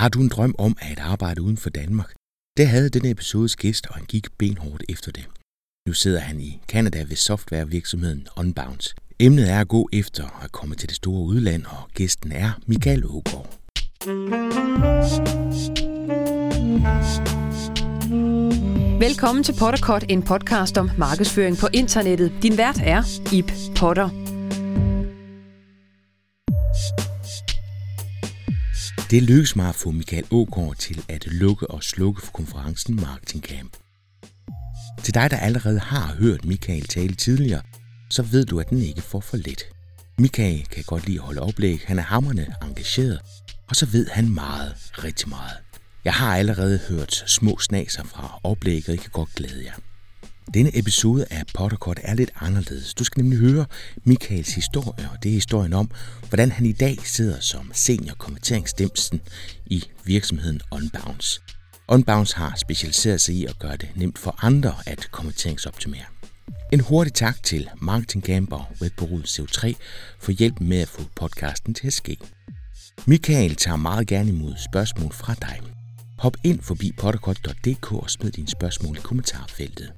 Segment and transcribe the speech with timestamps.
[0.00, 2.14] Har du en drøm om at arbejde uden for Danmark?
[2.56, 5.28] Det havde denne episodes gæst, og han gik benhårdt efter det.
[5.88, 8.94] Nu sidder han i Canada ved softwarevirksomheden Unbounce.
[9.18, 13.04] Emnet er at gå efter at komme til det store udland, og gæsten er Michael
[13.06, 13.58] Ågaard.
[19.00, 22.32] Velkommen til Potterkort, en podcast om markedsføring på internettet.
[22.42, 24.29] Din vært er Ip Potter.
[29.10, 33.44] Det lykkedes mig at få Michael Ågaard til at lukke og slukke for konferencen Marketing
[33.44, 33.76] Camp.
[35.02, 37.62] Til dig, der allerede har hørt Michael tale tidligere,
[38.10, 39.62] så ved du, at den ikke får for let.
[40.18, 43.20] Michael kan godt lide at holde oplæg, han er hammerne engageret,
[43.68, 45.58] og så ved han meget, rigtig meget.
[46.04, 49.89] Jeg har allerede hørt små snaser fra oplægget, og I kan godt glæde jer.
[50.54, 52.94] Denne episode af Potterkort er lidt anderledes.
[52.94, 53.66] Du skal nemlig høre
[54.04, 55.90] Michaels historie, og det er historien om,
[56.28, 59.20] hvordan han i dag sidder som senior konverteringsstemsen
[59.66, 61.40] i virksomheden Unbounce.
[61.88, 66.04] Unbounce har specialiseret sig i at gøre det nemt for andre at konverteringsoptimere.
[66.72, 69.72] En hurtig tak til Marketing Gamber og webbureauet CO3
[70.20, 72.16] for hjælp med at få podcasten til at ske.
[73.06, 75.60] Michael tager meget gerne imod spørgsmål fra dig.
[76.18, 79.92] Hop ind forbi potterkort.dk og smid dine spørgsmål i kommentarfeltet.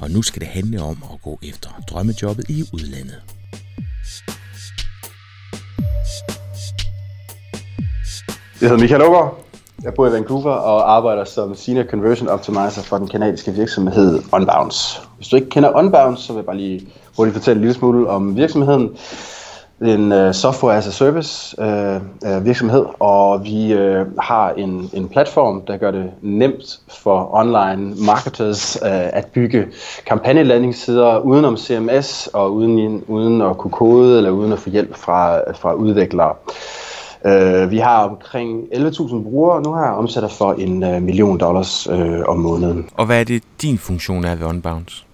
[0.00, 3.22] Og nu skal det handle om at gå efter drømmejobbet i udlandet.
[8.60, 9.44] Jeg hedder Michael Ågaard.
[9.82, 15.00] Jeg bor i Vancouver og arbejder som Senior Conversion Optimizer for den kanadiske virksomhed Unbounce.
[15.16, 18.08] Hvis du ikke kender Unbounce, så vil jeg bare lige hurtigt fortælle en lille smule
[18.08, 18.96] om virksomheden.
[19.82, 22.00] En uh, software as a service uh,
[22.30, 27.94] uh, virksomhed, og vi uh, har en, en platform, der gør det nemt for online
[28.06, 29.66] marketers uh, at bygge
[30.06, 35.52] kampagnelandingssider udenom CMS og uden, uden at kunne kode eller uden at få hjælp fra,
[35.52, 36.34] fra udviklere.
[37.24, 41.88] Uh, vi har omkring 11.000 brugere og nu her, omsætter for en uh, million dollars
[41.88, 42.88] uh, om måneden.
[42.94, 45.04] Og hvad er det, din funktion er ved Unbounce?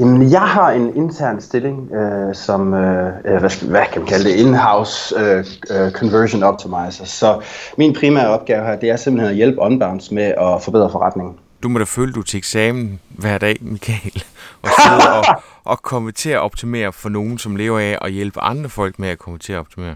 [0.00, 4.24] Jamen, jeg har en intern stilling, øh, som, øh, hvad, skal, hvad kan man kalde
[4.24, 5.44] det, in-house øh,
[5.92, 7.04] conversion optimizer.
[7.04, 7.42] Så
[7.78, 11.34] min primære opgave her, det er simpelthen at hjælpe Unbounce med at forbedre forretningen.
[11.62, 14.24] Du må da føle, du til eksamen hver dag, Michael,
[14.62, 14.70] og
[15.16, 15.40] og,
[15.72, 19.08] og komme til at optimere for nogen, som lever af at hjælpe andre folk med
[19.08, 19.94] at komme til at optimere.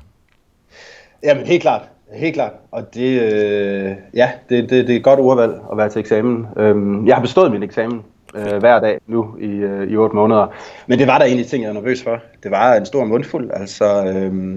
[1.22, 1.82] Jamen, helt klart.
[2.16, 5.88] Helt klart, og det, øh, ja, det, det, det er et godt ordvalg at være
[5.88, 6.46] til eksamen.
[6.56, 8.02] Øhm, jeg har bestået min eksamen
[8.34, 10.46] øh, hver dag nu i, øh, i 8 måneder.
[10.86, 12.18] Men det var der egentlig ting, jeg var nervøs for.
[12.42, 14.04] Det var en stor mundfuld, altså...
[14.06, 14.56] Øh,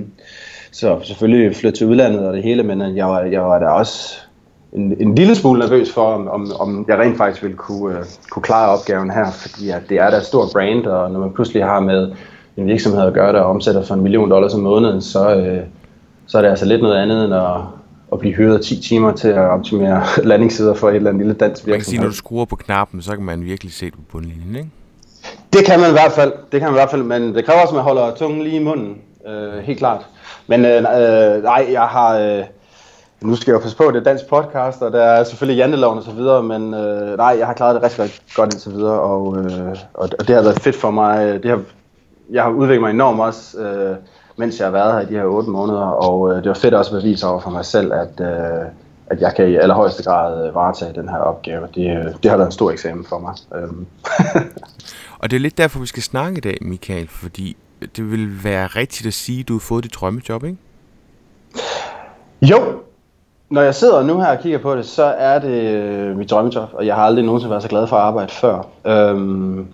[0.72, 3.66] så selvfølgelig flytte til udlandet og det hele, men øh, jeg var, jeg var da
[3.66, 4.20] også
[4.74, 8.06] en, en lille smule nervøs for, om, om, om jeg rent faktisk ville kunne, øh,
[8.30, 11.34] kunne klare opgaven her, fordi at det er da et stort brand, og når man
[11.34, 12.12] pludselig har med
[12.58, 15.64] en virksomhed at gøre, der omsætter for en million dollars om måneden, så, øh,
[16.28, 17.62] så er det altså lidt noget andet end at,
[18.14, 21.66] at blive hyret 10 timer til at optimere landingssider for et eller andet lille dansk
[21.66, 21.74] virksomhed.
[21.74, 24.00] Man kan sige, når du skruer på knappen, så kan man virkelig se det på
[24.12, 24.70] bundlinjen, ikke?
[25.54, 27.62] Det kan man i hvert fald, det kan man i hvert fald, men det kræver
[27.62, 28.98] også, at man holder tungen lige i munden,
[29.28, 30.06] øh, helt klart.
[30.48, 32.44] Men øh, øh, nej, jeg har, øh,
[33.22, 35.98] nu skal jeg jo passe på, det er dansk podcast, og der er selvfølgelig janteloven
[35.98, 39.00] og så videre, men øh, nej, jeg har klaret det rigtig, rigtig godt indtil videre,
[39.00, 41.44] og, øh, og, og det har været fedt for mig.
[41.44, 41.62] Det har,
[42.30, 43.96] jeg har udviklet mig enormt også, øh,
[44.38, 46.74] mens jeg har været her i de her otte måneder, og øh, det var fedt
[46.74, 48.66] også at bevise over for mig selv, at, øh,
[49.08, 51.68] at jeg kan i allerhøjeste grad øh, varetage den her opgave.
[51.76, 53.34] Det, øh, det har været en stor eksamen for mig.
[53.56, 53.86] Øhm.
[55.20, 57.58] og det er lidt derfor, vi skal snakke i dag, Michael, fordi
[57.96, 60.58] det vil være rigtigt at sige, at du har fået dit drømmejob, ikke?
[62.42, 62.82] Jo,
[63.50, 66.70] når jeg sidder nu her og kigger på det, så er det øh, mit drømmejob,
[66.74, 68.68] og jeg har aldrig nogensinde været så glad for at arbejde før.
[68.86, 69.68] Øhm,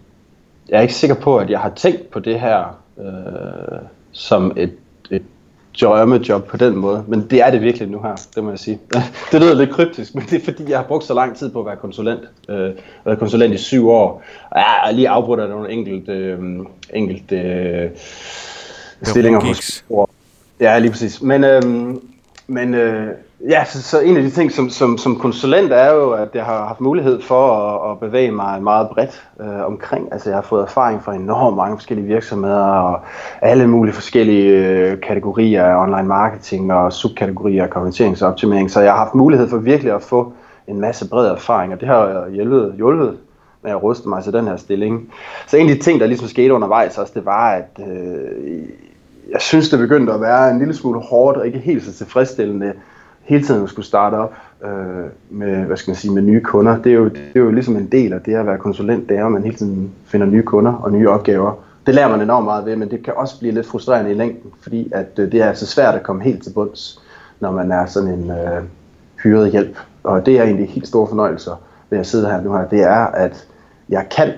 [0.69, 3.79] jeg er ikke sikker på, at jeg har tænkt på det her øh,
[4.13, 4.73] som et,
[5.11, 5.23] et
[5.81, 8.79] drømmejob på den måde, men det er det virkelig nu her, det må jeg sige.
[9.31, 11.59] Det lyder lidt kryptisk, men det er fordi, jeg har brugt så lang tid på
[11.59, 12.21] at være konsulent.
[12.49, 12.71] Øh,
[13.05, 16.39] været konsulent i syv år, og jeg har lige afbrudt af nogle enkelte, øh,
[16.93, 17.89] enkelte øh,
[19.03, 19.85] stillinger hos
[20.59, 21.21] Ja, lige præcis.
[21.21, 21.61] Men, øh,
[22.47, 23.07] men øh,
[23.49, 26.45] ja, så, så en af de ting som, som, som konsulent er jo, at jeg
[26.45, 30.07] har haft mulighed for at, at bevæge mig meget bredt øh, omkring.
[30.11, 32.99] Altså jeg har fået erfaring fra enormt mange forskellige virksomheder og
[33.41, 38.71] alle mulige forskellige øh, kategorier af online marketing og subkategorier af konverteringsoptimering.
[38.71, 40.33] Så jeg har haft mulighed for virkelig at få
[40.67, 43.17] en masse bred erfaring, og det har hjulpet, hjulpet
[43.63, 45.13] med at ruste mig til den her stilling.
[45.47, 48.69] Så en af de ting, der ligesom skete undervejs også, det var, at øh,
[49.31, 52.73] jeg synes, det begyndte at være en lille smule hårdt og ikke helt så tilfredsstillende
[53.21, 54.33] hele tiden at skulle starte op
[54.63, 54.69] øh,
[55.29, 56.77] med, hvad skal man sige, med nye kunder.
[56.81, 59.17] Det er, jo, det er jo ligesom en del af det at være konsulent, det
[59.17, 61.63] er, at man hele tiden finder nye kunder og nye opgaver.
[61.85, 64.51] Det lærer man enormt meget ved, men det kan også blive lidt frustrerende i længden,
[64.61, 67.01] fordi at øh, det er altså svært at komme helt til bunds,
[67.39, 68.63] når man er sådan en, øh,
[69.23, 69.77] hyret hjælp.
[70.03, 73.05] Og det er egentlig helt store fornøjelser ved at sidde her nu her, det er,
[73.05, 73.47] at
[73.89, 74.33] jeg kan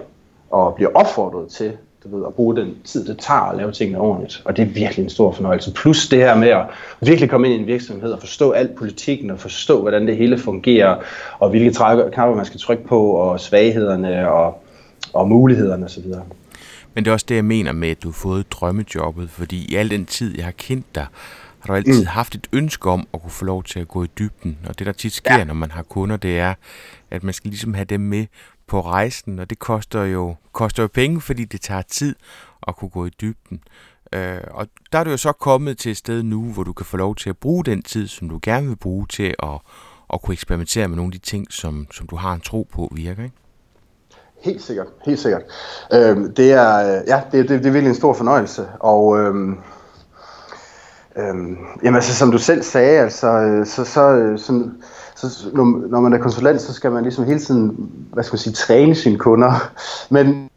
[0.50, 1.72] og bliver opfordret til
[2.06, 4.42] du ved, at bruge den tid, det tager at lave tingene ordentligt.
[4.46, 5.74] Og det er virkelig en stor fornøjelse.
[5.74, 6.66] Plus det her med at
[7.02, 10.38] virkelig komme ind i en virksomhed og forstå alt politikken og forstå, hvordan det hele
[10.38, 10.96] fungerer,
[11.40, 11.76] og hvilke
[12.12, 14.64] knapper man skal trykke på, og svaghederne og,
[15.14, 16.06] og mulighederne osv.
[16.94, 19.76] Men det er også det, jeg mener med, at du har fået drømmejobbet, fordi i
[19.76, 21.06] al den tid, jeg har kendt dig,
[21.60, 22.08] har du altid mm.
[22.08, 24.58] haft et ønske om at kunne få lov til at gå i dybden.
[24.68, 25.44] Og det, der tit sker, ja.
[25.44, 26.54] når man har kunder, det er,
[27.12, 28.26] at man skal ligesom have dem med
[28.68, 32.16] på rejsen, og det koster jo, koster jo penge, fordi det tager tid
[32.68, 33.64] at kunne gå i dybden.
[34.14, 36.86] Øh, og der er du jo så kommet til et sted nu, hvor du kan
[36.86, 39.60] få lov til at bruge den tid, som du gerne vil bruge til at,
[40.14, 42.90] at kunne eksperimentere med nogle af de ting, som, som du har en tro på
[42.96, 43.36] virker, ikke?
[44.42, 45.42] Helt sikkert, helt sikkert.
[45.94, 49.58] Øhm, det er, ja, det, det, det er virkelig en stor fornøjelse, og øhm,
[51.18, 54.84] øhm, jamen altså, som du selv sagde, altså, øh, så, så, øh, sådan,
[55.16, 58.40] så når, når man er konsulent, så skal man ligesom hele tiden, hvad skal man
[58.40, 59.72] sige, træne sine kunder.
[60.10, 60.50] Men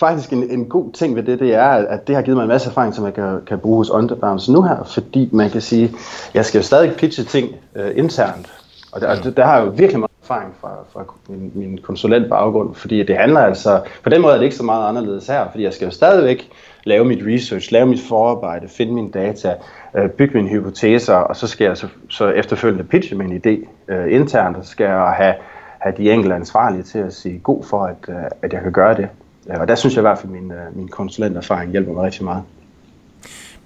[0.00, 2.48] faktisk en, en god ting ved det, det er, at det har givet mig en
[2.48, 5.94] masse erfaring, som jeg kan, kan bruge hos Underbounds nu her, fordi man kan sige,
[6.34, 8.52] jeg skal jo stadig pitche ting øh, internt,
[8.92, 12.74] og der, der, der har jeg jo virkelig meget erfaring fra, fra min, min konsulentbaggrund,
[12.74, 15.64] fordi det handler altså, på den måde er det ikke så meget anderledes her, fordi
[15.64, 16.50] jeg skal jo stadigvæk
[16.84, 19.54] lave mit research, lave mit forarbejde, finde mine data,
[19.96, 24.12] øh, bygge mine hypoteser, og så skal jeg så, så efterfølgende pitche min idé øh,
[24.12, 25.34] internt, og så skal jeg have,
[25.78, 28.94] have de enkelte ansvarlige til at sige god for, at, øh, at jeg kan gøre
[28.96, 29.08] det.
[29.50, 32.02] Øh, og der synes jeg i hvert fald, at min, øh, min konsulenterfaring hjælper mig
[32.02, 32.42] rigtig meget.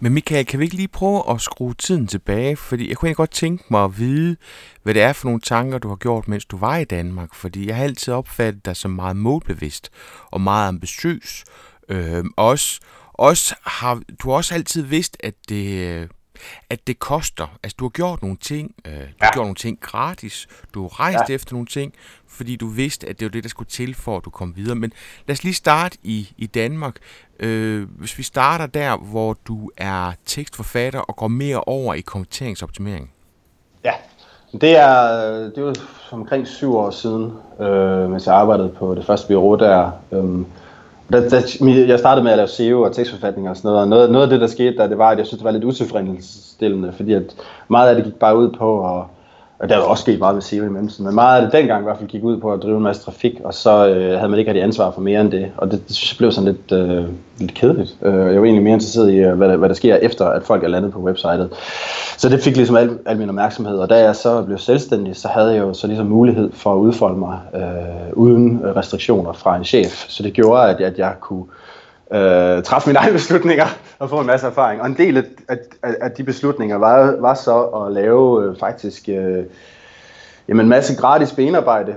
[0.00, 2.56] Men Michael, kan vi ikke lige prøve at skrue tiden tilbage?
[2.56, 4.37] Fordi jeg kunne egentlig godt tænke mig at vide,
[4.82, 7.34] hvad det er for nogle tanker, du har gjort, mens du var i Danmark.
[7.34, 9.90] Fordi jeg har altid opfattet dig som meget målbevidst
[10.31, 11.44] og meget ambitiøs.
[11.88, 12.81] Øh, også,
[13.12, 16.08] også har, du har også altid vidst, at det, øh,
[16.71, 17.59] at det koster.
[17.62, 19.06] Altså, du har gjort nogle ting, øh, du ja.
[19.21, 21.35] har gjort nogle ting gratis, du har rejst ja.
[21.35, 21.93] efter nogle ting,
[22.29, 24.75] fordi du vidste, at det var det, der skulle til for, at du kom videre.
[24.75, 24.93] Men
[25.27, 26.97] lad os lige starte i, i Danmark.
[27.41, 33.11] Øh, hvis vi starter der, hvor du er tekstforfatter og går mere over i kommenteringsoptimering.
[33.85, 33.93] Ja,
[34.61, 35.75] det er, det var
[36.11, 39.91] omkring syv år siden, øh, mens jeg arbejdede på det første bureau der.
[40.12, 40.44] Øh,
[41.12, 44.11] der, der, jeg startede med at lave SEO og tekstforfatning og sådan noget, og noget,
[44.11, 46.93] noget af det, der skete der, det var, at jeg synes, det var lidt utilfredsstillende,
[46.93, 47.37] fordi at
[47.69, 49.05] meget af det gik bare ud på at
[49.58, 51.81] og der er også sket meget med SEO i mellemtiden, men meget af det dengang
[51.81, 54.29] i hvert fald gik ud på at drive en masse trafik, og så øh, havde
[54.29, 57.05] man ikke rigtig ansvar for mere end det, og det, det blev sådan lidt, øh,
[57.38, 57.97] lidt kedeligt.
[58.03, 60.43] Øh, jeg var egentlig mere interesseret i, øh, hvad der, hvad der sker efter, at
[60.43, 61.50] folk er landet på websitet.
[62.19, 65.29] Så det fik ligesom al, al min opmærksomhed, og da jeg så blev selvstændig, så
[65.29, 69.64] havde jeg jo så ligesom mulighed for at udfolde mig øh, uden restriktioner fra en
[69.64, 71.75] chef, så det gjorde, at, at jeg kunne øh,
[72.12, 73.67] øh, træffe mine egne beslutninger
[73.99, 74.81] og få en masse erfaring.
[74.81, 75.58] Og en del af, af,
[76.00, 79.44] af de beslutninger var, var så at lave øh, faktisk øh,
[80.49, 81.97] jamen, en masse gratis benarbejde.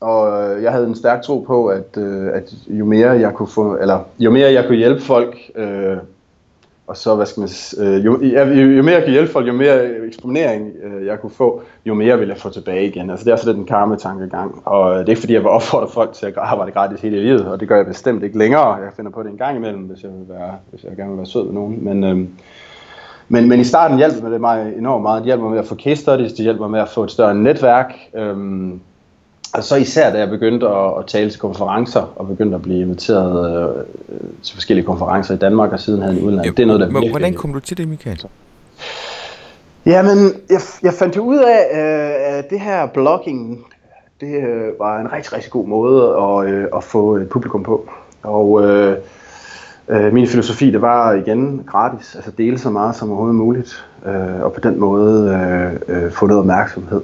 [0.00, 3.48] Og øh, jeg havde en stærk tro på, at, øh, at jo mere jeg kunne
[3.48, 5.96] få, eller jo mere jeg kunne hjælpe folk øh,
[6.86, 7.48] og så, hvad skal man
[7.78, 11.20] øh, jo, jo, jo mere jeg kan hjælpe folk, jo mere øh, eksponering øh, jeg
[11.20, 13.10] kunne få, jo mere vil jeg få tilbage igen.
[13.10, 15.50] Altså det er sådan lidt en karma-tankegang, og øh, det er ikke fordi, jeg vil
[15.50, 18.74] opfordre folk til at arbejde gratis hele livet, og det gør jeg bestemt ikke længere.
[18.74, 21.18] Jeg finder på det en gang imellem, hvis jeg, vil være, hvis jeg gerne vil
[21.18, 21.84] være sød med nogen.
[21.84, 22.28] Men, øh,
[23.28, 25.18] men, men i starten hjalp det mig enormt meget.
[25.18, 27.10] Det hjælper mig med at få case studies, det hjælper mig med at få et
[27.10, 27.94] større netværk.
[28.16, 28.36] Øh,
[29.56, 32.80] og så især da jeg begyndte at, at tale til konferencer, og begyndte at blive
[32.80, 33.68] inviteret
[34.08, 36.44] øh, til forskellige konferencer i Danmark, og siden havde en udland.
[36.44, 37.10] Ja, det er noget, der virkelig...
[37.10, 38.24] Hvordan kom du til det, Michael?
[39.86, 40.18] Jamen,
[40.50, 43.66] jeg, jeg fandt jo ud af, øh, at det her blogging,
[44.20, 47.88] det øh, var en rigtig, rigtig god måde at, øh, at få et publikum på.
[48.22, 48.96] Og øh,
[49.88, 54.42] øh, min filosofi, det var igen gratis, altså dele så meget som overhovedet muligt, øh,
[54.42, 55.40] og på den måde
[55.88, 57.00] øh, øh, få noget opmærksomhed.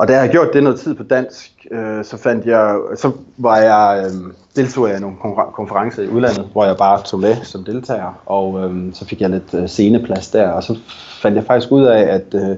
[0.00, 3.12] Og da jeg har gjort det noget tid på dansk, øh, så fandt jeg, så
[3.36, 5.16] var jeg, øh, deltog jeg i nogle
[5.52, 9.30] konferencer i udlandet, hvor jeg bare tog med som deltager, og øh, så fik jeg
[9.30, 10.78] lidt øh, sceneplads der, og så
[11.22, 12.56] fandt jeg faktisk ud af, at, øh,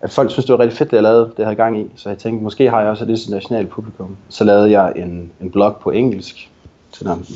[0.00, 1.90] at folk synes det var rigtig fedt, det jeg lavede, det jeg havde gang i,
[1.96, 4.16] så jeg tænkte, måske har jeg også et internationalt publikum.
[4.28, 6.50] Så lavede jeg en, en blog på engelsk,
[6.92, 7.26] til den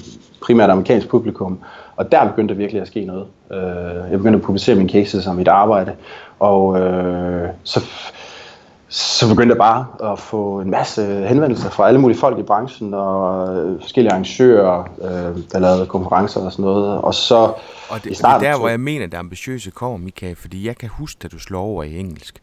[0.43, 1.59] primært amerikansk publikum,
[1.97, 3.27] og der begyndte virkelig at ske noget.
[3.53, 5.93] Øh, jeg begyndte at publicere mine cases om mit arbejde,
[6.39, 7.81] og øh, så
[8.95, 12.95] så begyndte jeg bare at få en masse henvendelser fra alle mulige folk i branchen
[12.95, 17.01] og øh, forskellige arrangører, øh, der lavede konferencer og sådan noget.
[17.01, 17.37] Og så
[17.89, 20.37] og det, i starten, det er der, hvor jeg mener, at det ambitiøse kommer, Michael,
[20.37, 22.43] fordi jeg kan huske, at du slår over i engelsk.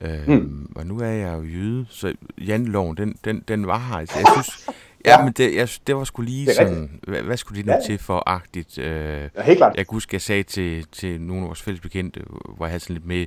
[0.00, 0.72] Øh, mm.
[0.76, 3.96] Og nu er jeg jo jøde, så janteloven, den, den, den var her.
[3.96, 4.68] Altså, jeg synes,
[5.06, 7.72] ja, ja, men det, jeg, det var sgu lige sådan, hvad, hvad skulle det nu
[7.72, 7.78] ja.
[7.86, 8.78] til for agtigt?
[8.78, 9.76] Øh, ja, helt klart.
[9.76, 12.20] Jeg kunne huske, jeg sagde til, til nogle af vores fælles bekendte,
[12.56, 13.26] hvor jeg havde sådan lidt med,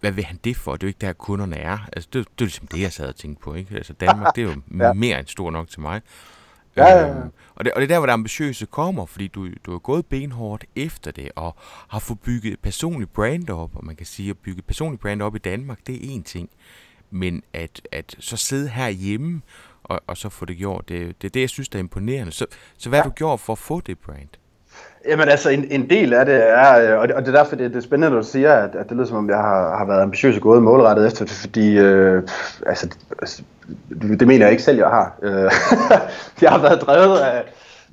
[0.00, 0.72] hvad vil han det for?
[0.72, 1.78] Det er jo ikke der, kunderne er.
[1.92, 3.54] Altså, det, det er ligesom det, jeg sad og tænkte på.
[3.54, 3.74] Ikke?
[3.74, 4.92] Altså, Danmark, det er jo ja.
[4.92, 6.00] mere end stor nok til mig.
[6.76, 7.08] Ja, ja, ja.
[7.08, 9.78] Øhm, og, det, og det er der, hvor det ambitiøse kommer, fordi du, du har
[9.78, 11.56] gået benhårdt efter det, og
[11.88, 15.02] har fået bygget et personligt brand op, og man kan sige, at bygge et personligt
[15.02, 16.50] brand op i Danmark, det er en ting.
[17.10, 19.42] Men at, at så sidde herhjemme,
[19.82, 22.32] og, og så få det gjort, det, det er det, jeg synes, der er imponerende.
[22.32, 22.46] Så,
[22.78, 24.28] så hvad har du gjort for at få det brand?
[25.08, 27.56] Jamen altså, en, en del af det er, øh, og det, og det er derfor,
[27.56, 29.76] det, det er spændende, at du siger, at, at det lyder som om, jeg har,
[29.76, 32.22] har været ambitiøs og gået målrettet efter det, fordi øh,
[32.66, 32.88] altså,
[33.18, 33.42] altså,
[33.90, 35.18] det mener jeg ikke selv, jeg har.
[35.22, 35.50] Øh,
[36.42, 37.42] jeg har været drevet af,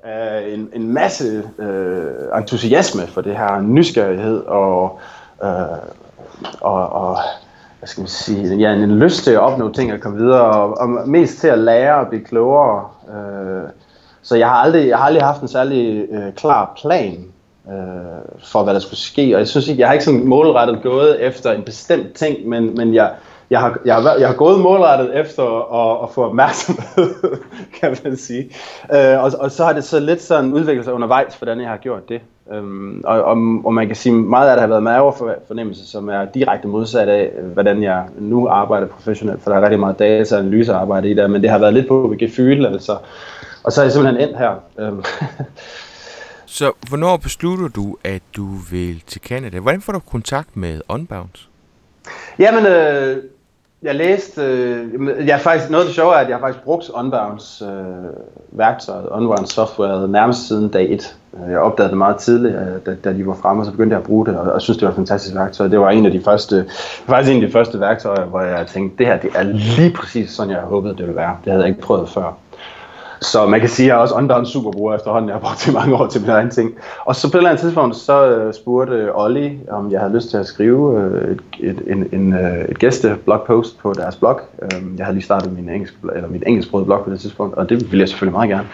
[0.03, 4.99] af en, en masse øh, entusiasme for det her, nysgerrighed og,
[5.43, 5.49] øh,
[6.61, 7.17] og, og
[7.79, 10.77] hvad skal man sige, ja, en lyst til at opnå ting og komme videre, og,
[10.77, 12.87] og mest til at lære og blive klogere.
[13.09, 13.69] Øh,
[14.27, 17.25] så jeg har aldrig, jeg har aldrig haft en særlig øh, klar plan
[17.69, 17.73] øh,
[18.51, 21.25] for, hvad der skulle ske, og jeg synes ikke, jeg har ikke sådan målrettet gået
[21.25, 23.11] efter en bestemt ting, men, men jeg,
[23.49, 25.43] jeg har, jeg, har, jeg har gået målrettet efter
[25.73, 27.13] at, at få opmærksomhed,
[27.79, 28.51] kan man sige.
[28.93, 31.77] Øh, og, og så har det så lidt sådan udviklet sig undervejs, hvordan jeg har
[31.77, 32.21] gjort det.
[32.51, 36.25] Øhm, og, og, og man kan sige, meget af det har været mavefornemmelse, som er
[36.25, 40.41] direkte modsat af, hvordan jeg nu arbejder professionelt, for der er rigtig meget data og
[40.41, 42.97] analysearbejde i det, men det har været lidt på gefyl, altså.
[43.67, 44.55] Og så er jeg simpelthen endt her.
[44.79, 45.03] Øhm.
[46.57, 49.59] så hvornår beslutter du, at du vil til Canada?
[49.59, 51.47] Hvordan får du kontakt med Unbounce?
[52.39, 53.17] Jamen, øh,
[53.83, 56.89] jeg læste, øh, jeg faktisk, noget af det sjove er, at jeg har faktisk brugt
[56.89, 57.71] Unbounce øh,
[58.51, 61.17] værktøjet, Unbounce software, nærmest siden dag 1.
[61.33, 63.93] Øh, jeg opdagede det meget tidligt, øh, da, da de var fremme, og så begyndte
[63.93, 65.67] jeg at bruge det, og, og synes, det var et fantastisk værktøj.
[65.67, 66.65] Det var en af de første,
[67.05, 70.29] faktisk en af de første værktøjer, hvor jeg tænkte, det her det er lige præcis
[70.31, 71.37] sådan, jeg håbede, det ville være.
[71.43, 72.37] Det havde jeg ikke prøvet før.
[73.21, 75.29] Så man kan sige, at jeg er også online superbruger efterhånden.
[75.29, 76.75] Jeg har brugt det mange år til min egen ting.
[77.05, 80.29] Og så på et eller andet tidspunkt, så øh, spurgte Olli, om jeg havde lyst
[80.29, 84.41] til at skrive øh, et, et, en, en, øh, et gæste-blogpost på deres blog.
[84.61, 87.69] Øhm, jeg havde lige startet min engelsk, eller mit engelsksprogede blog på det tidspunkt, og
[87.69, 88.67] det ville jeg selvfølgelig meget gerne.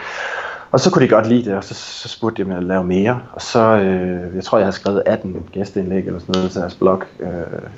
[0.74, 2.84] Og så kunne de godt lide det, og så, så spurgte de mig at lave
[2.84, 3.20] mere.
[3.32, 6.74] Og så, øh, jeg tror, jeg har skrevet 18 gæsteindlæg eller sådan noget til deres
[6.74, 7.02] blog.
[7.20, 7.28] Øh,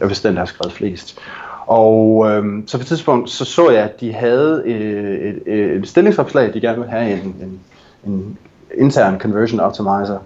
[0.01, 1.19] jeg vidste, den der har skrevet flest.
[1.67, 5.71] Og øh, så på et tidspunkt, så så jeg, at de havde øh, et, øh,
[5.71, 7.61] et, et stillingsopslag, de gerne ville have en, en,
[8.07, 8.39] en
[8.79, 10.19] intern conversion optimizer.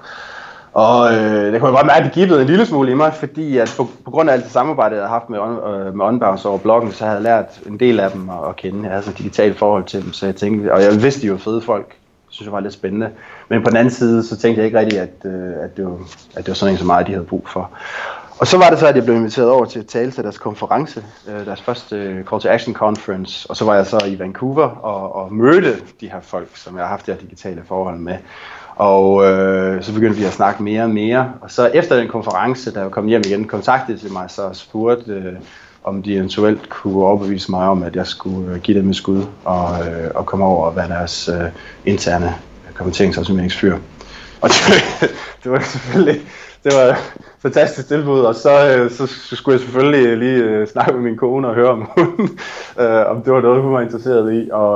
[0.73, 3.15] Og øh, det kunne jeg godt mærke, at det gibbede en lille smule i mig,
[3.15, 5.95] fordi at på, på grund af alt det samarbejde, jeg havde haft med, on, øh,
[5.95, 8.83] med Unbounce over bloggen, så havde jeg lært en del af dem at, at kende.
[8.83, 11.31] Jeg havde sådan et digitalt forhold til dem, så jeg tænkte, og jeg vidste, de
[11.31, 11.89] var fede folk.
[11.89, 13.09] Det synes jeg var lidt spændende.
[13.49, 15.97] Men på den anden side, så tænkte jeg ikke rigtigt, at, øh, at, det, var,
[16.37, 17.71] at det var sådan en så meget, de havde brug for.
[18.41, 20.39] Og så var det så, at jeg blev inviteret over til at tale til deres
[20.39, 24.19] konference, øh, deres første øh, Call to Action Conference, og så var jeg så i
[24.19, 27.99] Vancouver og, og mødte de her folk, som jeg har haft det her digitale forhold
[27.99, 28.17] med.
[28.77, 32.75] Og øh, så begyndte vi at snakke mere og mere, og så efter den konference,
[32.75, 35.33] da jeg kom hjem igen, kontaktede de mig så og spurgte, øh,
[35.85, 39.23] om de eventuelt kunne overbevise mig om, at jeg skulle øh, give dem et skud
[39.45, 41.49] og, øh, og komme over og være deres øh,
[41.85, 42.35] interne
[42.81, 43.81] kommenterings- Og
[44.49, 45.11] det,
[45.45, 46.23] det var selvfølgelig
[46.65, 46.97] det var et
[47.39, 51.17] fantastisk tilbud, og så, øh, så, så skulle jeg selvfølgelig lige øh, snakke med min
[51.17, 52.31] kone og høre, om, hun,
[52.81, 54.73] øh, om det var noget, hun var interesseret i, og,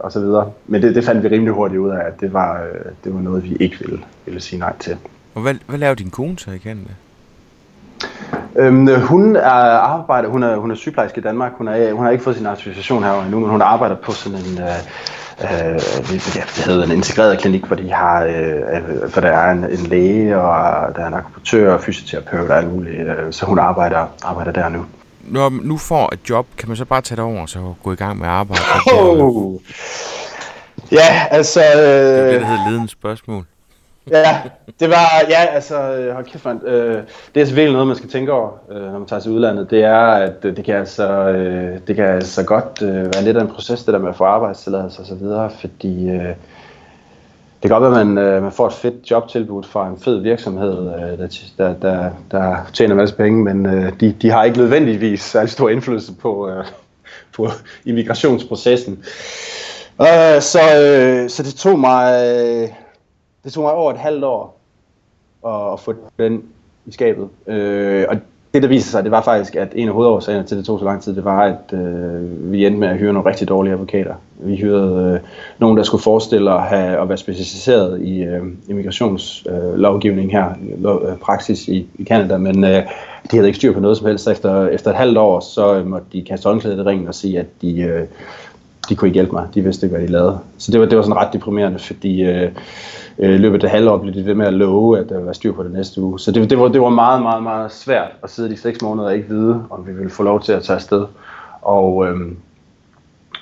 [0.00, 0.50] og så videre.
[0.66, 2.66] Men det, det fandt vi rimelig hurtigt ud af, at det var,
[3.04, 4.96] det var noget, vi ikke ville, ville sige nej til.
[5.34, 6.90] Og hvad, hvad laver din kone så i Canada?
[8.56, 11.52] Øhm, hun er arbejder, hun er, hun er sygeplejerske i Danmark.
[11.58, 14.38] Hun, er, hun har ikke fået sin autorisation her endnu, men hun arbejder på sådan
[14.38, 14.68] en, øh,
[15.42, 19.86] øh, det hedder en integreret klinik, hvor de har, øh, for der er en, en
[19.86, 24.06] læge, og der er en akupunktør og fysioterapeut og alt muligt, øh, så hun arbejder,
[24.22, 24.86] arbejder der nu.
[25.20, 27.74] Når man nu får et job, kan man så bare tage det over og så
[27.82, 28.62] gå i gang med arbejde?
[28.92, 29.60] Oh.
[30.92, 31.60] Ja, altså...
[31.60, 33.44] Øh, det er det, der hedder ledende spørgsmål
[34.10, 34.42] ja,
[34.80, 37.02] det var, ja, altså, øh, hold kæft, man, øh,
[37.34, 39.84] det er selvfølgelig noget, man skal tænke over, øh, når man tager til udlandet, det
[39.84, 43.40] er, at øh, det kan altså, øh, det kan altså godt øh, være lidt af
[43.40, 46.34] en proces, det der med at få arbejdstilladelse og så videre, fordi øh,
[47.62, 50.20] det kan godt være, at man, øh, man får et fedt jobtilbud fra en fed
[50.20, 54.44] virksomhed, øh, der, der, der, der tjener en masse penge, men øh, de, de har
[54.44, 56.64] ikke nødvendigvis særlig stor indflydelse på, øh,
[57.36, 57.48] på
[57.84, 59.04] immigrationsprocessen.
[60.00, 62.26] Øh, så, øh, så det tog mig...
[62.28, 62.68] Øh,
[63.46, 64.58] det tog mig over et halvt år
[65.46, 66.42] at, at få den
[66.86, 67.28] i skabet.
[67.46, 68.16] Øh, og
[68.54, 70.78] det, der viser sig, det var faktisk, at en af hovedårsagerne til, at det tog
[70.78, 73.72] så lang tid, det var, at øh, vi endte med at hyre nogle rigtig dårlige
[73.72, 74.14] advokater.
[74.38, 80.26] Vi hyrede øh, nogen, der skulle forestille at, have, at være specialiseret i øh, immigrationslovgivning
[80.26, 82.82] øh, her, lov, øh, praksis i, i Canada, men øh,
[83.30, 84.28] de havde ikke styr på noget som helst.
[84.28, 87.38] Efter, efter et halvt år, så øh, måtte de kaste håndklædet i ringen og sige,
[87.38, 88.06] at de, øh,
[88.88, 89.48] de kunne ikke hjælpe mig.
[89.54, 90.38] De vidste ikke, hvad de lavede.
[90.58, 92.50] Så det var, det var sådan ret deprimerende, fordi øh,
[93.18, 95.52] øh, løbet af halvår blev de ved med at love, at øh, der var styr
[95.52, 96.20] på det næste uge.
[96.20, 99.08] Så det, det, var, det var meget, meget, meget svært at sidde de seks måneder
[99.08, 101.06] og ikke vide, om vi ville få lov til at tage afsted.
[101.62, 102.16] Og, øh,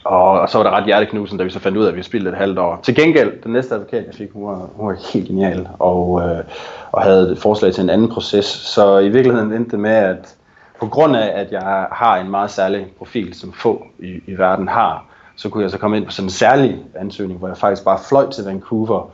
[0.04, 2.02] og, og så var det ret hjerteknusen, da vi så fandt ud af, at vi
[2.02, 2.80] spildte et halvt år.
[2.82, 6.44] Til gengæld, den næste advokat, jeg fik, hun var, hun var helt genial, og, øh,
[6.92, 8.44] og havde et forslag til en anden proces.
[8.44, 10.34] Så i virkeligheden endte det med, at
[10.80, 14.68] på grund af, at jeg har en meget særlig profil, som få i, i verden
[14.68, 17.84] har, så kunne jeg så komme ind på sådan en særlig ansøgning, hvor jeg faktisk
[17.84, 19.10] bare fløj til Vancouver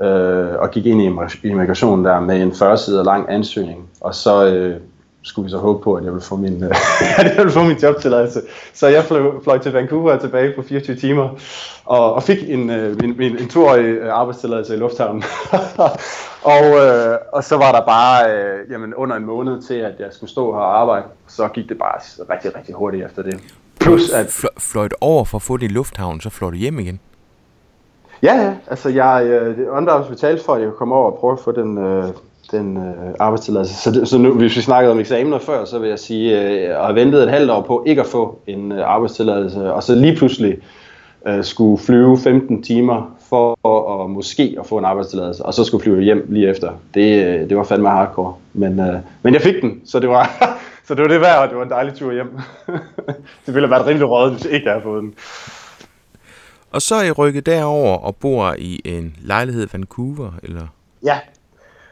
[0.00, 3.90] øh, og gik ind i immigrationen der med en 40 sider lang ansøgning.
[4.00, 4.80] Og så øh,
[5.22, 6.70] skulle vi så håbe på, at jeg ville få min, øh,
[7.18, 8.40] at jeg ville få min jobtilladelse.
[8.72, 11.28] Så jeg fløj, fløj til Vancouver tilbage på 24 timer
[11.84, 15.22] og, og fik en, øh, en, en, en toårig øh, arbejdstilladelse i lufthavnen.
[16.54, 20.08] og, øh, og så var der bare øh, jamen, under en måned til, at jeg
[20.10, 21.06] skulle stå her og arbejde.
[21.28, 22.00] Så gik det bare
[22.34, 23.40] rigtig, rigtig hurtigt efter det.
[23.82, 24.26] Plus at...
[24.26, 27.00] Fl- fløj du over for at få det i lufthavnen, så fløj du hjem igen?
[28.22, 28.52] Ja, ja.
[28.70, 31.52] Altså, jeg, øh, Underarms betalte for, at jeg kunne komme over og prøve at få
[31.52, 32.04] den, øh,
[32.50, 33.74] den øh, arbejdstilladelse.
[33.74, 36.78] Så, det, så nu, hvis vi snakkede om eksamener før, så vil jeg sige, øh,
[36.78, 39.94] at have ventet et halvt år på ikke at få en øh, arbejdstilladelse, og så
[39.94, 40.58] lige pludselig
[41.26, 45.64] øh, skulle flyve 15 timer for at, og måske at få en arbejdstilladelse, og så
[45.64, 46.70] skulle flyve hjem lige efter.
[46.94, 48.34] Det, øh, det var fandme hardcore.
[48.52, 50.30] Men, øh, men jeg fik den, så det var,
[50.92, 52.30] så det var det værd, og det var en dejlig tur hjem.
[53.46, 55.14] det ville have været rimelig rådet, hvis ikke jeg havde fået den.
[56.70, 60.66] Og så er I rykket derover og bor i en lejlighed i Vancouver, eller?
[61.04, 61.18] Ja,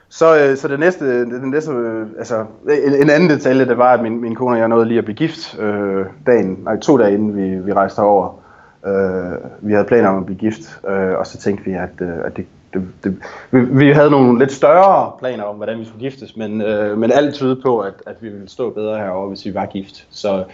[0.08, 3.92] så, øh, så det næste, det næste øh, altså, en, en anden detalje, det var,
[3.92, 6.98] at min, min kone og jeg nåede lige at blive gift øh, dagen, nej, to
[6.98, 8.42] dage inden vi, vi rejste herover.
[8.86, 12.24] Øh, vi havde planer om at blive gift, øh, og så tænkte vi, at, øh,
[12.24, 13.16] at det, det, det,
[13.50, 17.12] vi, vi havde nogle lidt større planer om, hvordan vi skulle giftes, men, øh, men
[17.12, 20.06] alt tyder på, at, at vi ville stå bedre herovre, hvis vi var gift.
[20.10, 20.44] Så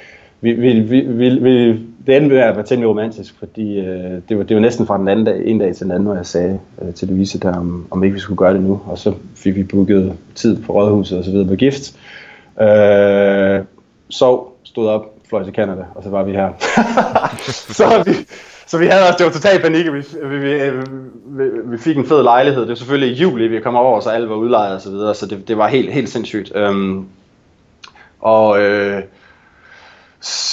[0.41, 1.69] vi, vi, vi, vi, vi,
[2.07, 4.99] det endte med at være temmelig romantisk, fordi øh, det, var, det var næsten fra
[4.99, 7.57] den anden dag, en dag til den anden, hvor jeg sagde øh, til Louise der,
[7.57, 8.81] om, om ikke vi skulle gøre det nu.
[8.87, 11.97] Og så fik vi booket tid på rådhuset og så videre på gift.
[12.61, 13.65] Øh,
[14.09, 16.53] sov, stod op, fløj til Canada, og så var vi her.
[17.79, 18.13] så, vi,
[18.67, 20.39] så vi havde også, det var totalt panik, vi, vi,
[21.27, 22.61] vi, vi, fik en fed lejlighed.
[22.61, 25.15] Det var selvfølgelig i juli, vi kom over, så alle var udlejet og så videre,
[25.15, 26.53] så det, det var helt, helt sindssygt.
[26.55, 27.07] Øhm,
[28.21, 29.03] og øh,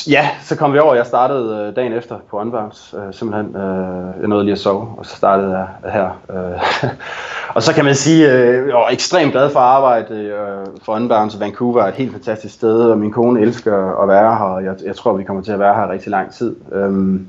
[0.07, 0.95] Ja, så kom vi over.
[0.95, 2.97] Jeg startede øh, dagen efter på Unbounce.
[2.97, 6.21] Øh, simpelthen, øh, jeg nåede lige at sove, og så startede jeg her.
[6.29, 6.89] Øh.
[7.55, 10.95] og så kan man sige, øh, jeg var ekstremt glad for at arbejde øh, for
[10.95, 11.39] Unbounce.
[11.39, 14.75] Vancouver er et helt fantastisk sted, og min kone elsker at være her, og jeg,
[14.85, 16.55] jeg tror, vi kommer til at være her rigtig lang tid.
[16.71, 17.19] Øh,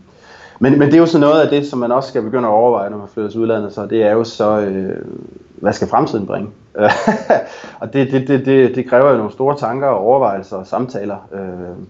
[0.59, 2.53] men, men det er jo så noget af det, som man også skal begynde at
[2.53, 5.05] overveje, når man flytter til udlandet, så det er jo så, øh,
[5.55, 6.51] hvad skal fremtiden bringe?
[7.81, 11.29] og det, det, det, det, det kræver jo nogle store tanker og overvejelser og samtaler.
[11.33, 11.85] Øh,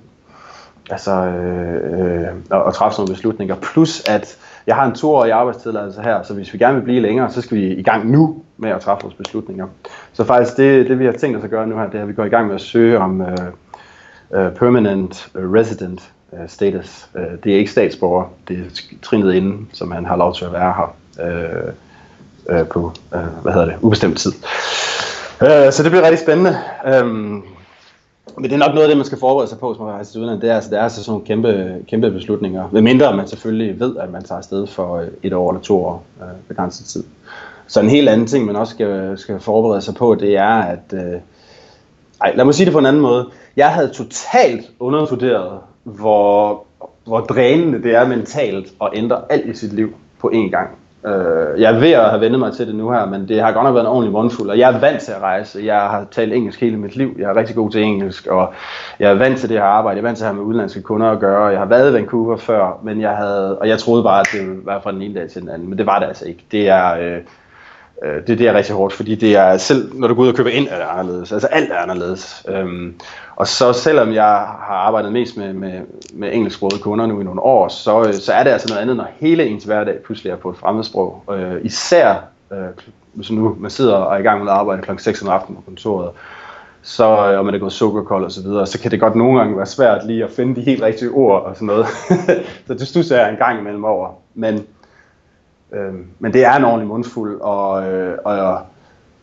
[0.91, 3.55] altså, øh, øh, at, træffe nogle beslutninger.
[3.55, 7.31] Plus at jeg har en toårig arbejdstilladelse her, så hvis vi gerne vil blive længere,
[7.31, 9.67] så skal vi i gang nu med at træffe vores beslutninger.
[10.13, 12.09] Så faktisk det, det vi har tænkt os at gøre nu her, det er, at
[12.09, 13.29] vi går i gang med at søge om øh,
[14.33, 17.09] øh permanent øh, resident uh, status.
[17.17, 20.53] Øh, det er ikke statsborger, det er trinet inden, som man har lov til at
[20.53, 20.95] være her
[22.61, 22.93] uh, på,
[23.43, 24.33] hvad hedder det, ubestemt tid.
[25.71, 26.57] Så det bliver rigtig spændende.
[27.03, 27.45] Um,
[28.37, 30.13] men det er nok noget af det, man skal forberede sig på, hvis man rejser
[30.13, 30.43] til udlandet.
[30.43, 32.69] Det er, altså, det er altså sådan nogle kæmpe, kæmpe beslutninger.
[32.73, 36.05] Ved mindre man selvfølgelig ved, at man tager afsted for et år eller to år
[36.21, 37.05] øh, begrænset tid.
[37.67, 40.93] Så en helt anden ting, man også skal, skal forberede sig på, det er, at...
[40.93, 41.21] Øh,
[42.21, 43.27] ej, lad mig sige det på en anden måde.
[43.57, 46.65] Jeg havde totalt undervurderet, hvor,
[47.05, 50.71] hvor drænende det er mentalt at ændre alt i sit liv på én gang.
[51.07, 53.53] Øh, jeg er ved at have vendt mig til det nu her, men det har
[53.53, 55.61] godt nok været en ordentlig mundfuld, og jeg er vant til at rejse.
[55.65, 57.17] Jeg har talt engelsk hele mit liv.
[57.19, 58.53] Jeg er rigtig god til engelsk, og
[58.99, 59.97] jeg er vant til det her arbejde.
[59.97, 61.45] Jeg er vant til at have med udenlandske kunder at gøre.
[61.45, 64.41] Jeg har været i Vancouver før, men jeg havde, og jeg troede bare, at det
[64.41, 66.45] ville være fra den ene dag til den anden, men det var det altså ikke.
[66.53, 67.21] Det er, øh,
[68.03, 70.35] øh det, det er rigtig hårdt, fordi det er selv, når du går ud og
[70.35, 71.33] køber ind, er det anderledes.
[71.33, 72.47] Altså alt er anderledes.
[72.49, 72.95] Øhm,
[73.37, 75.81] og så selvom jeg har arbejdet mest med, med,
[76.13, 78.97] med engelsksprogede kunder nu i nogle år, så, øh, så er det altså noget andet,
[78.97, 81.23] når hele ens hverdag pludselig er på et fremmedsprog.
[81.33, 82.59] Øh, især øh,
[83.15, 84.91] hvis nu man sidder og er i gang med at arbejde kl.
[84.99, 86.11] 6 om aftenen på kontoret,
[86.83, 89.15] så, øh, om og man er gået sukkerkold og så videre, så kan det godt
[89.15, 91.87] nogle gange være svært lige at finde de helt rigtige ord og sådan noget.
[92.67, 94.09] så det stusser jeg en gang imellem over.
[94.35, 94.67] Men,
[95.75, 98.61] øh, men det er en ordentlig mundfuld, og, øh, og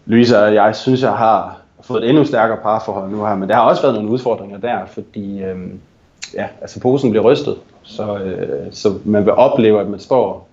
[0.06, 3.56] Louise og jeg synes, jeg har fået et endnu stærkere parforhold nu her, men der
[3.56, 5.58] har også været nogle udfordringer der, fordi øh,
[6.34, 10.48] ja, altså posen bliver rystet, så, øh, så man vil opleve, at man står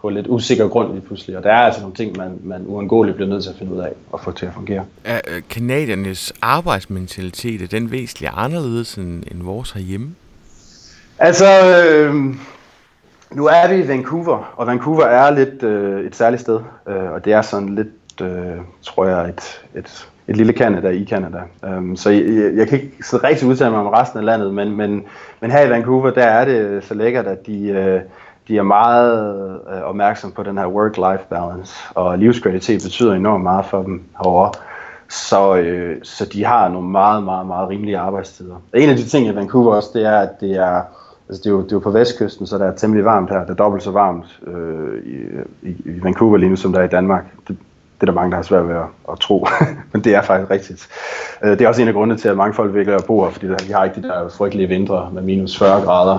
[0.00, 3.16] på lidt usikker grund lige pludselig, og der er altså nogle ting, man, man uundgåeligt
[3.16, 4.84] bliver nødt til at finde ud af og få til at fungere.
[5.04, 10.14] Er øh, kanadiernes arbejdsmentalitet, er den væsentligt anderledes end, end vores herhjemme?
[11.18, 12.14] Altså, øh,
[13.30, 17.24] nu er vi i Vancouver, og Vancouver er lidt øh, et særligt sted, øh, og
[17.24, 21.38] det er sådan lidt, øh, tror jeg, et, et, et lille Canada i Canada.
[21.62, 24.76] Um, så jeg, jeg kan ikke så rigtig udtale mig om resten af landet, men,
[24.76, 25.04] men,
[25.40, 28.00] men her i Vancouver, der er det så lækkert, at de, øh,
[28.48, 33.66] de er meget øh, opmærksom på den her work-life balance, og livskvalitet betyder enormt meget
[33.66, 34.52] for dem herovre.
[35.08, 38.56] Så, øh, så de har nogle meget, meget, meget rimelige arbejdstider.
[38.74, 40.82] En af de ting i Vancouver også, det er, at det er,
[41.28, 43.40] altså det er, jo, det er jo på vestkysten, så der er temmelig varmt her.
[43.40, 45.02] Det er dobbelt så varmt øh,
[45.62, 47.24] i, i, Vancouver lige nu, som der er i Danmark.
[47.48, 47.56] Det,
[48.00, 49.46] det er der mange, der har svært ved at, at tro,
[49.92, 50.88] men det er faktisk rigtigt.
[51.44, 53.30] Øh, det er også en af grundene til, at mange folk vælger at bo her,
[53.30, 56.18] fordi vi har ikke de der frygtelige vintre med minus 40 grader.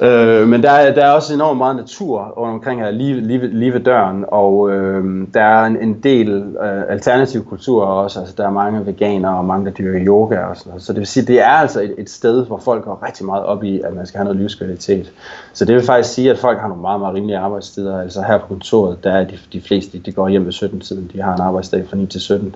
[0.00, 3.46] Øh, men der er, der er også enormt meget natur rundt omkring her, lige, lige,
[3.46, 6.28] lige ved døren, og øh, der er en, en del
[6.62, 8.20] øh, alternativ kultur også.
[8.20, 10.82] Altså, der er mange veganere og mange, der dyrker yoga og sådan noget.
[10.82, 13.44] Så det vil sige, det er altså et, et sted, hvor folk går rigtig meget
[13.44, 15.12] op i, at man skal have noget livskvalitet.
[15.52, 18.00] Så det vil faktisk sige, at folk har nogle meget, meget rimelige arbejdstider.
[18.00, 21.10] Altså her på kontoret, der er de, de fleste, de går hjem ved 17-tiden.
[21.12, 22.54] De har en arbejdsdag fra 9 til 17.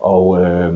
[0.00, 0.74] Og øh,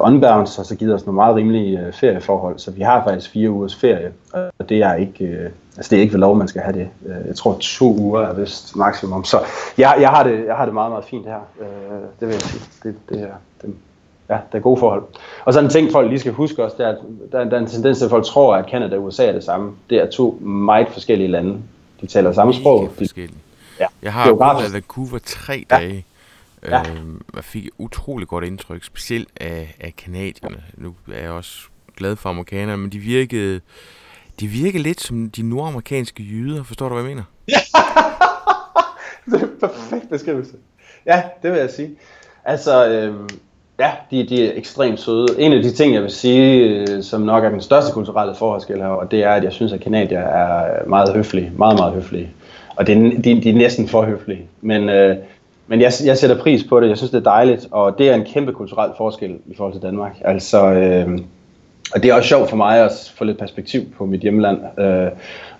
[0.00, 3.50] Unbounce har så givet os nogle meget rimelige øh, ferieforhold, så vi har faktisk fire
[3.50, 4.12] ugers ferie,
[4.58, 6.88] og det er ikke, øh, altså det er ikke ved lov, man skal have det.
[7.06, 9.40] Øh, jeg tror to uger er vist maksimum, så
[9.78, 11.66] jeg, jeg, har, det, jeg har det meget, meget fint her, øh,
[12.20, 12.62] det vil jeg sige.
[12.82, 13.74] Det, det, er, det,
[14.30, 15.02] ja, det er gode forhold.
[15.44, 16.98] Og så en ting, folk lige skal huske også, det er, at
[17.32, 19.44] der, der er en tendens til, at folk tror, at Canada og USA er det
[19.44, 19.72] samme.
[19.90, 21.58] Det er to meget forskellige lande.
[22.00, 22.88] De taler samme sprog.
[22.98, 23.08] De,
[23.80, 24.28] ja, jeg har
[24.68, 26.13] i Vancouver tre dage, Ja.
[26.64, 26.72] Øh,
[27.34, 30.62] jeg fik et utroligt godt indtryk, specielt af, af kanadierne.
[30.76, 31.58] Nu er jeg også
[31.96, 33.60] glad for amerikanerne, men de virkede,
[34.40, 36.62] de virkede lidt som de nordamerikanske jyder.
[36.62, 37.22] Forstår du, hvad jeg mener?
[37.48, 37.58] Ja,
[39.30, 40.52] det er en perfekt beskrivelse.
[41.06, 41.90] Ja, det vil jeg sige.
[42.44, 43.14] Altså, øh,
[43.78, 45.26] ja, de, de er ekstremt søde.
[45.38, 48.76] En af de ting, jeg vil sige, øh, som nok er den største kulturelle forskel
[48.76, 51.52] her, og det er, at jeg synes, at kanadier er meget høflige.
[51.56, 52.30] Meget, meget høflige.
[52.76, 54.46] Og det de, de er næsten for høflige.
[54.60, 55.16] Men øh,
[55.66, 56.88] men jeg, jeg sætter pris på det.
[56.88, 59.82] Jeg synes, det er dejligt, og det er en kæmpe kulturel forskel i forhold til
[59.82, 60.16] Danmark.
[60.24, 61.18] Altså, øh,
[61.94, 65.10] og det er også sjovt for mig at få lidt perspektiv på mit hjemland, øh,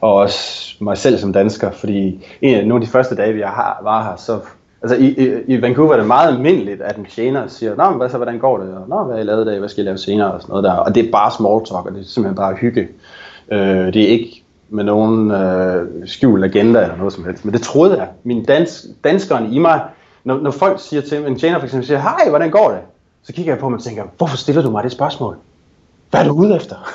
[0.00, 3.40] og også mig selv som dansker, fordi en af nogle af de første dage, vi
[3.40, 4.40] har, var her, så
[4.82, 7.98] Altså i, i, i Vancouver er det meget almindeligt, at en tjener siger, Nå, men
[7.98, 8.74] hvad så, hvordan går det?
[8.74, 9.58] Og, Nå, hvad har I lavet i dag?
[9.58, 10.32] Hvad skal I lave senere?
[10.32, 10.72] Og sådan noget der.
[10.72, 12.88] Og det er bare small talk, og det er simpelthen bare hygge.
[13.52, 17.44] Øh, det er ikke med nogen øh, skjult agenda eller noget som helst.
[17.44, 18.09] Men det troede jeg.
[18.24, 19.83] Min dans, danskeren i mig,
[20.24, 22.81] når, når folk siger til en tjener for eksempel, siger, hej, hvordan går det?
[23.22, 25.37] Så kigger jeg på dem og tænker, hvorfor stiller du mig det spørgsmål?
[26.11, 26.77] Hvad er du ude efter?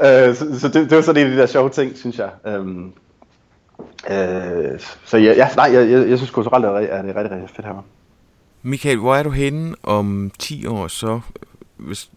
[0.00, 2.30] Øh, så, så det, det var sådan en af de der sjove ting, synes jeg.
[2.46, 2.92] Øhm,
[4.10, 7.50] øh, så ja, ja nej, jeg, jeg, jeg synes kulturelt er, er det rigtig, rigtig
[7.56, 7.84] fedt her.
[8.62, 11.20] Michael, hvor er du henne om 10 år så?
[11.76, 12.10] Hvis,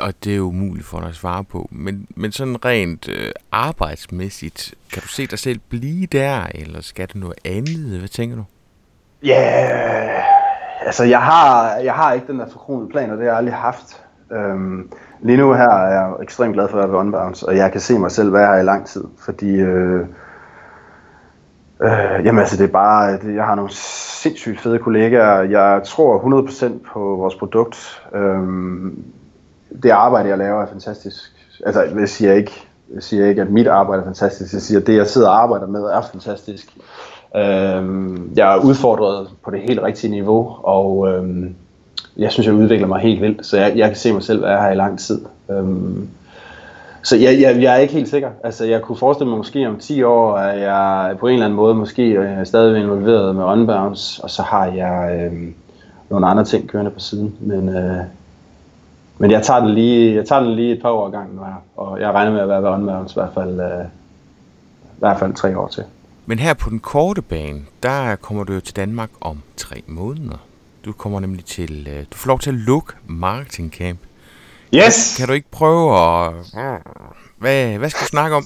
[0.00, 3.32] og det er jo umuligt for dig at svare på, men, men sådan rent øh,
[3.52, 7.98] arbejdsmæssigt, kan du se dig selv blive der, eller skal det noget andet?
[7.98, 8.44] Hvad tænker du?
[9.22, 10.24] Ja, yeah,
[10.86, 13.54] altså jeg har, jeg har ikke den der forkronede plan, og det har jeg aldrig
[13.54, 14.04] haft.
[14.32, 17.72] Øhm, lige nu her er jeg ekstremt glad for at være ved Unbounce, og jeg
[17.72, 20.06] kan se mig selv være her i lang tid, fordi øh,
[21.82, 23.70] Øh, jamen altså, det er bare, det, jeg har nogle
[24.22, 25.42] sindssygt fede kollegaer.
[25.42, 28.02] Jeg tror 100% på vores produkt.
[28.14, 29.04] Øhm,
[29.82, 31.32] det arbejde, jeg laver, er fantastisk.
[31.66, 32.52] Altså, jeg siger ikke,
[32.94, 34.52] jeg siger ikke, at mit arbejde er fantastisk.
[34.52, 36.76] Jeg siger, at det, jeg sidder og arbejder med, er fantastisk.
[37.36, 41.54] Øhm, jeg er udfordret på det helt rigtige niveau, og øhm,
[42.16, 43.46] jeg synes, jeg udvikler mig helt vildt.
[43.46, 45.20] Så jeg, jeg kan se mig selv være her i lang tid.
[45.50, 46.08] Øhm,
[47.02, 48.30] så jeg, jeg, jeg er ikke helt sikker.
[48.44, 51.56] Altså, jeg kunne forestille mig måske om 10 år, at jeg på en eller anden
[51.56, 55.48] måde måske øh, er stadig involveret med Unbounce, og så har jeg øh,
[56.10, 57.36] nogle andre ting kørende på siden.
[57.40, 57.98] Men, øh,
[59.18, 61.64] men jeg, tager den lige, jeg tager den lige et par år gang nu her,
[61.76, 63.84] og jeg regner med at være ved Unbounce i hvert fald, øh,
[64.84, 65.84] i hvert fald tre år til.
[66.26, 70.36] Men her på den korte bane, der kommer du jo til Danmark om tre måneder.
[70.84, 73.98] Du kommer nemlig til, øh, du får lov til at lukke Marketing Camp
[74.74, 75.16] Yes!
[75.18, 76.32] Kan du ikke prøve at...
[77.38, 78.44] Hvad, hvad skal du snakke om?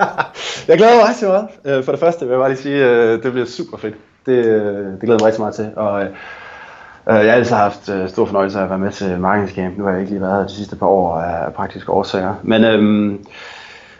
[0.68, 1.48] jeg glæder mig rigtig meget.
[1.64, 3.94] Øh, for det første vil jeg bare lige sige, at øh, det bliver super fedt.
[4.26, 5.70] Det, øh, det glæder mig rigtig meget til.
[5.76, 6.00] Og
[7.06, 10.00] jeg har altid haft stor fornøjelse af at være med til Marketing Nu har jeg
[10.00, 12.34] ikke lige været her de sidste par år af praktiske årsager.
[12.42, 13.24] Men øhm,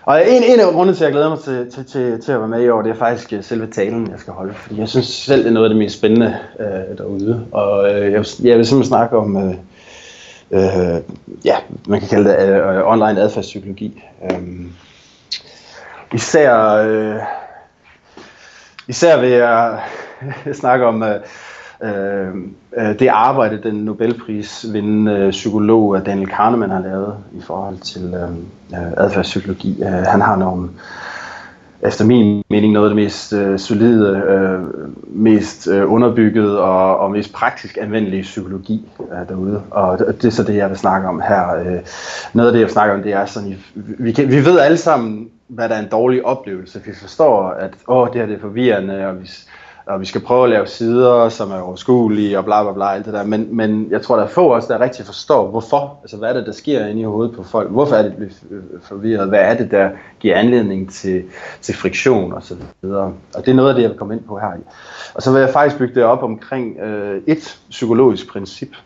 [0.03, 2.38] og en, en af grundene til, at jeg glæder mig til, til, til, til at
[2.38, 4.55] være med i år, det er faktisk selve talen, jeg skal holde.
[4.55, 7.47] Fordi jeg synes selv, det er noget af det mest spændende øh, derude.
[7.53, 9.37] Og øh, jeg, jeg vil simpelthen snakke om...
[9.37, 9.55] Øh,
[10.53, 11.01] øh,
[11.45, 11.57] ja,
[11.88, 14.03] man kan kalde det øh, online adfærdspsykologi.
[14.25, 14.67] Øh,
[16.15, 17.17] især, øh,
[18.88, 19.81] især vil jeg
[20.61, 21.21] snakke om, øh,
[21.83, 22.35] øh,
[22.77, 28.15] øh, det arbejde, den Nobelprisvindende øh, psykolog øh, Daniel Kahneman har lavet i forhold til
[28.15, 29.83] øh, adfærdspsykologi.
[29.83, 30.69] Øh, han har nogle
[31.83, 34.61] efter min mening noget af det mest øh, solide, øh,
[35.05, 39.62] mest øh, underbygget og, og mest praktisk anvendelige psykologi øh, derude.
[39.71, 41.55] Og det, det er så det, jeg vil snakke om her.
[41.55, 41.79] Øh,
[42.33, 44.77] noget af det, jeg vil snakke om, det er sådan, vi, kan, vi ved alle
[44.77, 46.83] sammen, hvad der er en dårlig oplevelse.
[46.85, 49.31] Vi forstår, at åh, det her det er forvirrende, og vi,
[49.87, 53.07] og vi skal prøve at lave sider, som er overskuelige og bla bla bla, alt
[53.07, 53.25] det der.
[53.25, 56.33] Men, men jeg tror, der er få os, der rigtig forstår, hvorfor, altså hvad er
[56.33, 57.71] det, der sker inde i hovedet på folk?
[57.71, 59.29] Hvorfor er det, de øh, forvirret?
[59.29, 59.90] Hvad er det, der
[60.21, 61.23] giver anledning til,
[61.61, 63.12] til friktion og så videre?
[63.35, 64.53] Og det er noget af det, jeg vil komme ind på her.
[65.14, 68.77] Og så vil jeg faktisk bygge det op omkring øh, et psykologisk princip,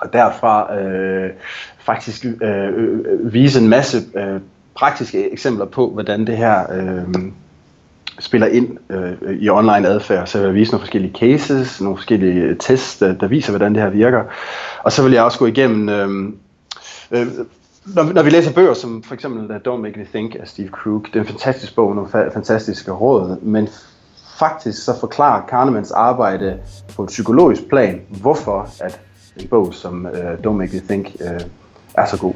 [0.00, 1.30] og derfra øh,
[1.78, 4.40] faktisk øh, øh, øh vise en masse øh,
[4.74, 7.14] praktiske eksempler på, hvordan det her øh,
[8.20, 10.26] spiller ind øh, i online adfærd.
[10.26, 13.82] Så jeg vil vise nogle forskellige cases, nogle forskellige tests, der, der viser, hvordan det
[13.82, 14.22] her virker.
[14.82, 15.88] Og så vil jeg også gå igennem...
[15.88, 16.32] Øh,
[17.10, 17.26] øh,
[17.84, 20.68] når, når vi læser bøger som for eksempel uh, Don't Make Me Think af Steve
[20.68, 23.68] Krug, det er en fantastisk bog, nogle fa- fantastiske råd, men
[24.38, 26.58] faktisk så forklarer Kahnemans arbejde
[26.96, 29.00] på et psykologisk plan, hvorfor at
[29.36, 31.40] en bog som øh, Don't Make Me Think øh,
[31.94, 32.34] er så god.